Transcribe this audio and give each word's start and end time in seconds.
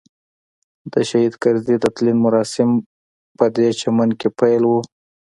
د 0.91 0.93
شهید 1.09 1.33
کرزي 1.43 1.75
د 1.81 1.85
تلین 1.95 2.17
مراسم 2.25 2.69
پدې 3.37 3.67
چمن 3.79 4.09
کې 4.19 4.27
پیل 4.39 4.63
وو. 4.69 4.79